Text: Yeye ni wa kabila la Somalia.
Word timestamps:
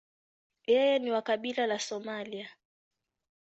Yeye 0.71 0.99
ni 0.99 1.11
wa 1.11 1.21
kabila 1.21 1.67
la 1.67 1.79
Somalia. 1.79 2.49